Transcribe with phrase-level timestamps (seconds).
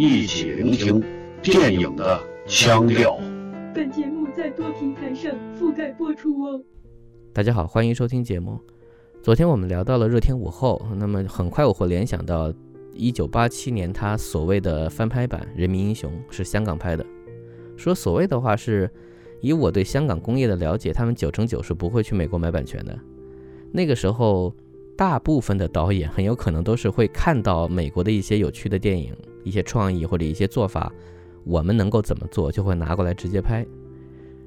[0.00, 1.02] 一起聆听
[1.42, 3.18] 电影的腔调。
[3.74, 6.62] 本节目在多平台上覆盖播出哦。
[7.32, 8.60] 大家好，欢迎收听节目。
[9.24, 12.54] 昨天我们聊到了《热天午后》，那么很快我会联想到
[12.94, 17.04] 一九八七年他所谓的翻拍版《人民英雄》是香港拍的。
[17.76, 18.88] 说所谓的话是，
[19.40, 22.96] 以我对香港工业的了解，他们九成九是不会去美国买版权的。
[23.72, 24.54] 那个时候。
[24.98, 30.92] 大部分的导演很有可能都是会看到美国的一些有趣的电影、一些创意或者一些做法，
[31.44, 33.64] 我们能够怎么做，就会拿过来直接拍。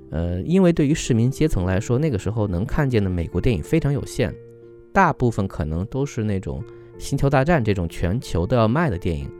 [0.09, 4.36] 呃，因为对于市民阶层来说，那个时候能看见的美国电影非常有限，
[4.92, 6.62] 大部分可能都是那种
[7.02, 9.31] 《星球大战》这种全球都要卖的电影，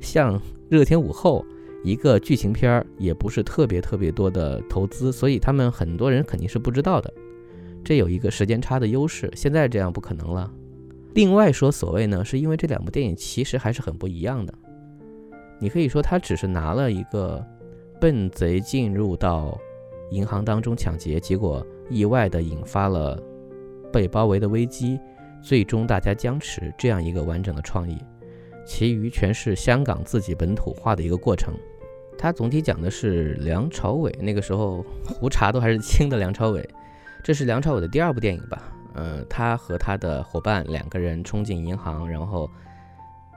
[0.00, 0.36] 像
[0.68, 1.46] 《热天午后》
[1.88, 7.14] 一个剧情片儿也不是特别特别多的投资，所以他们很多人肯定是不知道的。
[7.84, 10.52] 这有一个时间差的优势，现在这样不可能了。
[11.16, 14.52] 另外说，所谓呢，是因为这两部电影其实还是很不一样的。
[15.58, 17.42] 你可以说他只是拿了一个
[17.98, 19.58] 笨贼进入到
[20.10, 23.18] 银行当中抢劫，结果意外的引发了
[23.90, 25.00] 被包围的危机，
[25.40, 27.96] 最终大家僵持这样一个完整的创意，
[28.66, 31.54] 其余全是香港自己本土化的一个过程。
[32.18, 36.68] 它总体讲的是梁朝伟那个时候胡茬都还是轻的梁朝伟。
[37.24, 38.70] 这是梁朝伟的第二部电影吧？
[38.96, 42.50] 呃，他和他的伙伴两个人冲进银行，然后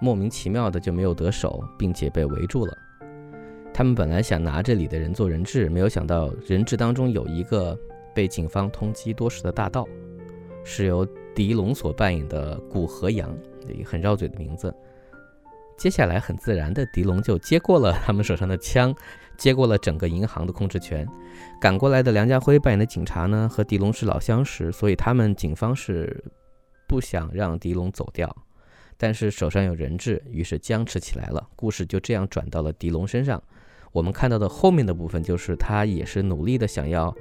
[0.02, 2.74] 莫名其妙的就没有得手，并且被围住了。
[3.74, 7.78] 他们本来想拿这里的人做人质，没有想到人质当中有一个
[8.16, 9.86] 被警方通缉多时的大盗，
[10.64, 13.38] 是由狄龙所扮演的古河阳，
[13.86, 14.74] 很绕嘴的名字。
[15.80, 18.94] 接下来很自然的，狄龙就接过了他们手上的枪，
[19.38, 21.08] 接过了整个银行的控制权。
[21.62, 26.22] 赶过来的梁家辉扮演的警察呢，和狄龙是老相识，所以他们警方是
[26.86, 28.36] 不想让狄龙走掉，
[28.98, 31.48] 但是手上有人质，于是僵持起来了。
[31.56, 33.42] 故事就这样转到了狄龙身上。
[33.94, 37.16] 我们看到的后面的部分，就是他也是努力的想要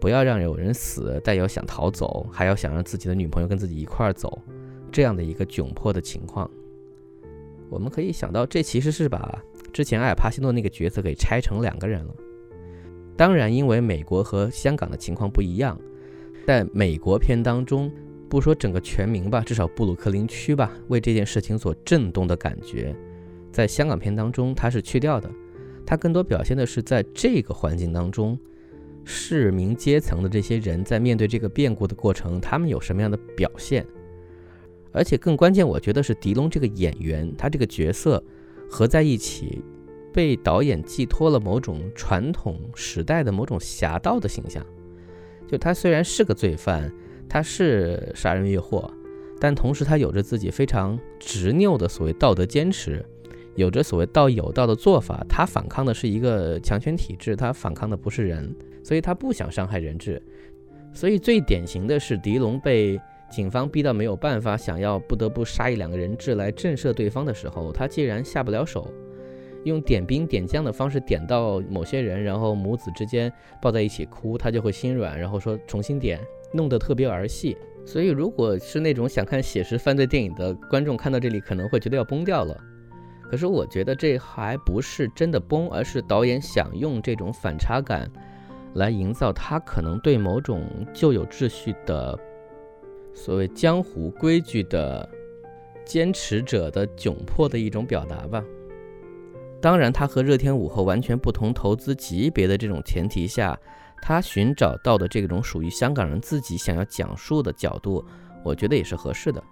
[0.00, 4.42] 不要让有人死，但又想逃走，还要想让自己的女朋友跟自己一块儿走，
[4.90, 6.50] 这样的一个窘迫的情况。
[7.74, 9.42] 我们可以想到，这其实是把
[9.72, 12.14] 之前艾尔帕西诺那个角色给拆成两个人了。
[13.16, 15.76] 当然，因为美国和香港的情况不一样，
[16.46, 17.90] 在美国片当中，
[18.28, 22.94] 不说整个全民吧，至少布鲁克林区吧，为这件事情所震动的感觉，
[23.50, 25.28] 在香港片当中它是去掉的。
[25.84, 28.38] 它更多表现的是在这个环境当中，
[29.04, 33.84] 市民阶层的这些人在面对这个变故的过程，他们有什么样的表现。
[34.94, 38.22] 而且更关键，我觉得是狄龙这个演员，他这个角色
[38.70, 39.60] 合在一起，
[40.12, 44.64] 被导演寄托了某种传统时代的某种侠盗的形象。
[45.48, 46.90] 就他虽然是个罪犯，
[47.28, 48.88] 他是杀人越货，
[49.40, 53.04] 但同时他有着自己非常执拗的所谓道德坚持，
[53.56, 55.26] 有着所谓道有道的做法。
[55.28, 60.22] 他反抗的是一个强权体制，他反抗的不是人，所以他不想伤害人质。
[60.92, 62.96] 所以最典型的是狄龙被。
[63.34, 68.88] 警方逼到没有办法，想要不得不杀一两个人质来震慑对方的时候，他既然下不了手，
[69.64, 76.20] 用点兵点将的方式点到某些人，然后母子之间抱在一起哭，他就会心软，然后说重新点，
[76.52, 77.56] 弄得特别儿戏。
[77.84, 82.56] 所以，如果是那种想看写实犯罪电影的观众，看到这里可能会觉得要崩掉了。
[83.28, 88.08] 可是我觉得这还不是真的崩，而是导演想用这种反差感
[88.74, 90.62] 来营造他可能对某种
[90.92, 92.16] 旧有秩序的。
[93.14, 95.08] 所谓江湖规矩的
[95.84, 98.44] 坚持者的窘迫的一种表达吧。
[99.60, 103.58] 当然，他和热天午后完全不同投资级别的这种前提下，
[104.02, 108.04] 他寻找到的这种属于香港人自己想要讲述的角度，
[108.44, 109.42] 我觉得也是合适的。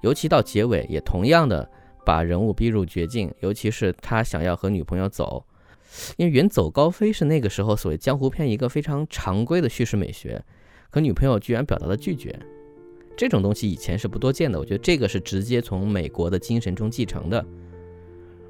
[0.00, 1.70] 尤其到结尾，也同样的
[2.04, 3.32] 把人物逼入绝境。
[3.40, 5.44] 尤其是他想要和女朋友走，
[6.16, 10.44] 因为远走高飞是那个时候所谓江湖片一个非常常规的叙事美学，
[10.90, 12.36] 可女朋友居然表达了拒绝。
[13.18, 17.44] 这种东西以前是不多见的，我觉得这个是直接从美国的精神中继承的。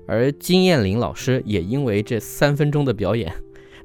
[0.06, 3.32] 而金燕玲老师也因为这三分钟的表演，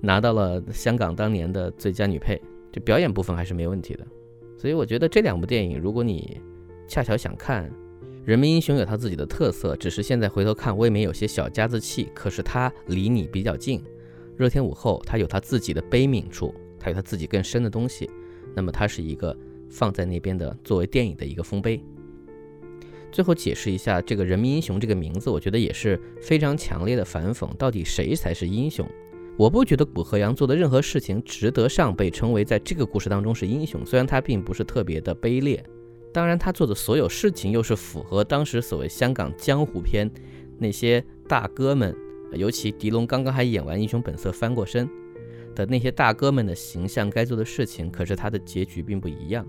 [0.01, 2.37] 拿到了香港当年的最佳女配，
[2.69, 4.05] 这表演部分还是没问题的。
[4.57, 6.41] 所以我觉得这两部电影，如果你
[6.85, 7.69] 恰巧想看
[8.25, 12.09] 《人民英雄》，有它自己的特色，只是现在回头看未免有些小家子气。
[12.13, 13.79] 可是它离你比较近，
[14.35, 18.09] 《热天午后》它有它自己的悲悯处，它有它自己更深的东西。
[18.53, 19.33] 那么它是一个。
[19.73, 21.83] 放在那边的作为电影的一个丰碑。
[23.11, 27.51] 最后解释一下这个人民英雄这个名字，我觉得也是非常强烈的反讽。
[27.57, 28.87] 到底谁才是英雄？
[29.37, 33.83] 我不觉得古河阳做的任何事情值得上被称为在这个故事当中是英雄。
[33.85, 35.63] 虽然他并不是特别的卑劣，
[36.11, 40.09] 当然他做的所有事情又是符合当时所谓香港江湖片
[40.57, 41.95] 那些大哥们，
[42.33, 44.89] 尤其狄龙刚刚还演完《英雄本色》翻过身
[45.55, 49.45] 的那些大哥们的形象，该做的事情，可是他的结局并不一样。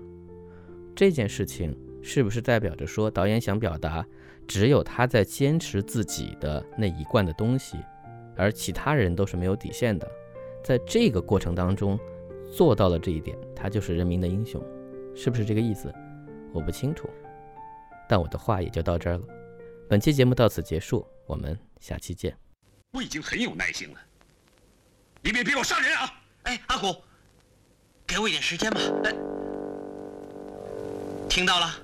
[0.95, 4.05] 这件事情是不是代表着说，导演想表达，
[4.47, 7.77] 只有他在坚持自己的那一贯的东西，
[8.37, 10.09] 而其他人都是没有底线的？
[10.63, 11.99] 在这个过程当中
[12.51, 14.63] 做到了这一点，他就是人民的英雄，
[15.13, 15.93] 是不是这个意思？
[16.53, 17.09] 我不清楚，
[18.07, 19.23] 但我的话也就到这儿了。
[19.89, 22.35] 本期节目到此结束，我们下期见。
[22.93, 23.99] 我已经很有耐心了，
[25.21, 26.09] 你别逼我杀人啊！
[26.43, 26.95] 哎，阿虎，
[28.07, 28.79] 给我一点时间吧。
[29.03, 29.13] 哎，
[31.29, 31.75] 听到了，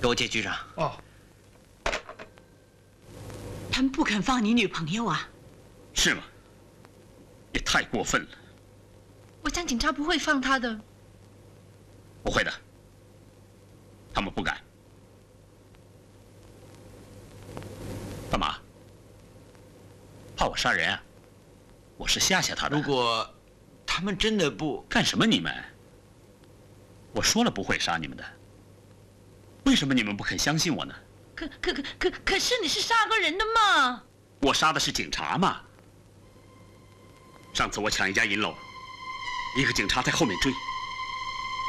[0.00, 0.54] 给我接局长。
[0.76, 0.92] 哦，
[3.70, 5.28] 他们不肯放你女朋友啊？
[5.94, 6.22] 是吗？
[7.52, 8.28] 也太过分了。
[9.42, 10.78] 我想警察不会放他的。
[12.22, 12.52] 不会的，
[14.12, 14.60] 他们不敢。
[18.30, 18.56] 干嘛？
[20.36, 21.02] 怕我杀人啊？
[21.96, 22.76] 我是吓吓他的。
[22.76, 23.28] 如果
[23.86, 25.26] 他们真的不干什么？
[25.26, 25.52] 你们？
[27.12, 28.24] 我说了不会杀你们的。
[29.64, 30.94] 为什么你们不肯相信我呢？
[31.34, 34.02] 可可可可可是你是杀过人的嘛？
[34.40, 35.60] 我杀的是警察嘛。
[37.52, 38.54] 上次我抢一家银楼，
[39.56, 40.52] 一个警察在后面追，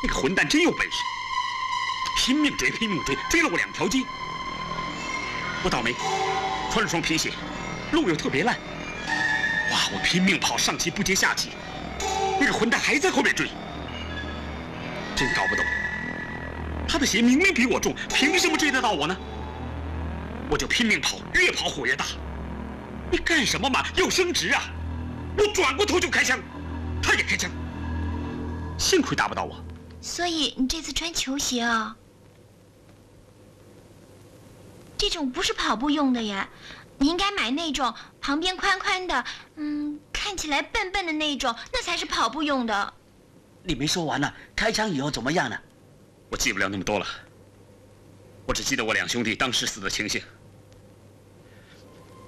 [0.03, 0.97] 那个混蛋真有本事，
[2.17, 3.99] 拼命追，拼命追，追了我两条街。
[5.63, 5.93] 我倒霉，
[6.71, 7.31] 穿了双皮鞋，
[7.91, 8.57] 路又特别烂。
[9.71, 9.89] 哇！
[9.93, 11.51] 我拼命跑，上气不接下气，
[12.39, 13.49] 那个混蛋还在后面追，
[15.15, 15.63] 真搞不懂，
[16.87, 19.15] 他的鞋明明比我重，凭什么追得到我呢？
[20.49, 22.05] 我就拼命跑，越跑火越大。
[23.11, 23.85] 你干什么嘛？
[23.95, 24.63] 要升职啊！
[25.37, 26.39] 我转过头就开枪，
[27.01, 27.49] 他也开枪，
[28.77, 29.63] 幸亏打不到我。
[30.01, 31.95] 所以你这次穿球鞋啊？
[34.97, 36.49] 这种不是跑步用的呀，
[36.97, 39.23] 你应该买那种旁边宽宽的，
[39.55, 42.93] 嗯，看起来笨笨的那种，那才是跑步用的。
[43.63, 45.57] 你没说完呢，开枪以后怎么样呢？
[46.29, 47.05] 我记不了那么多了，
[48.45, 50.21] 我只记得我两兄弟当时死的情形。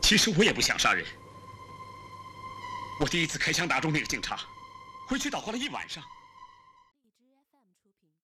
[0.02, 1.04] 其实我也不想杀人。
[3.00, 4.40] 我第一次开枪打中那个警察，
[5.08, 6.04] 回去祷告了一晚上。